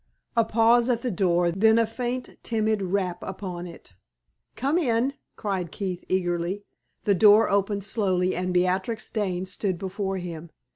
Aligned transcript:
A 0.35 0.43
pause 0.43 0.89
at 0.89 1.03
the 1.03 1.11
door, 1.11 1.51
then 1.51 1.77
a 1.77 1.85
faint, 1.85 2.31
timid 2.41 2.81
rap 2.81 3.19
upon 3.21 3.67
it. 3.67 3.93
"Come 4.55 4.79
in!" 4.79 5.13
cried 5.35 5.71
Keith, 5.71 6.03
eagerly. 6.09 6.63
The 7.03 7.13
door 7.13 7.51
opened 7.51 7.83
slowly, 7.83 8.35
and 8.35 8.51
Beatrix 8.51 9.11
Dane 9.11 9.45
stood 9.45 9.77
before 9.77 10.17
him. 10.17 10.49